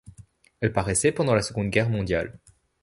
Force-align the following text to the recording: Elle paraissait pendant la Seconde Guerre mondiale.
Elle 0.61 0.73
paraissait 0.73 1.11
pendant 1.11 1.35
la 1.35 1.43
Seconde 1.43 1.69
Guerre 1.69 1.91
mondiale. 1.91 2.39